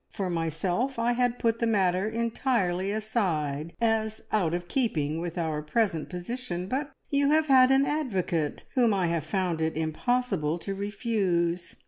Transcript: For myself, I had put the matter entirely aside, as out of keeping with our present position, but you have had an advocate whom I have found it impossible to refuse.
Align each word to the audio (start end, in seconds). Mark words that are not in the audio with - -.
For 0.09 0.31
myself, 0.31 0.97
I 0.97 1.11
had 1.13 1.37
put 1.37 1.59
the 1.59 1.67
matter 1.67 2.09
entirely 2.09 2.91
aside, 2.91 3.73
as 3.79 4.23
out 4.31 4.55
of 4.55 4.67
keeping 4.67 5.21
with 5.21 5.37
our 5.37 5.61
present 5.61 6.09
position, 6.09 6.65
but 6.65 6.91
you 7.11 7.29
have 7.29 7.45
had 7.45 7.69
an 7.69 7.85
advocate 7.85 8.63
whom 8.73 8.95
I 8.95 9.09
have 9.09 9.23
found 9.25 9.61
it 9.61 9.77
impossible 9.77 10.57
to 10.57 10.73
refuse. 10.73 11.75